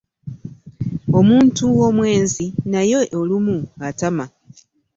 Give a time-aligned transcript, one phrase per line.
[1.19, 3.57] Omuntu omwenzi naye olumu
[3.87, 4.25] atama.